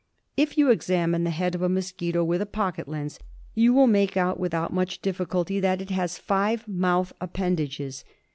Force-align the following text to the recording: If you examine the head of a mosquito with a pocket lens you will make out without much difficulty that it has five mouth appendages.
If 0.35 0.57
you 0.57 0.71
examine 0.71 1.25
the 1.25 1.29
head 1.29 1.53
of 1.53 1.61
a 1.61 1.69
mosquito 1.69 2.23
with 2.23 2.41
a 2.41 2.47
pocket 2.47 2.87
lens 2.87 3.19
you 3.53 3.71
will 3.71 3.85
make 3.85 4.17
out 4.17 4.39
without 4.39 4.73
much 4.73 4.99
difficulty 4.99 5.59
that 5.59 5.79
it 5.79 5.91
has 5.91 6.17
five 6.17 6.67
mouth 6.67 7.13
appendages. 7.21 8.03